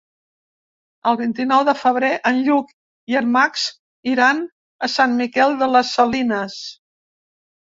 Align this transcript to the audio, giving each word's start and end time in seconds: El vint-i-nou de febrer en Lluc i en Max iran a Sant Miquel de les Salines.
El 1.09 1.17
vint-i-nou 1.17 1.65
de 1.67 1.75
febrer 1.81 2.09
en 2.31 2.39
Lluc 2.47 2.73
i 3.13 3.19
en 3.21 3.29
Max 3.35 3.67
iran 4.15 4.41
a 4.89 4.91
Sant 4.95 5.15
Miquel 5.21 5.55
de 5.61 5.69
les 5.77 5.93
Salines. 6.01 6.59